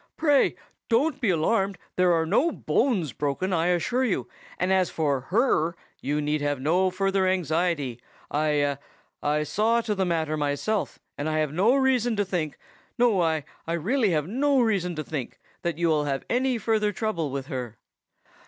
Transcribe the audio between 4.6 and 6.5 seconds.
as for her, you need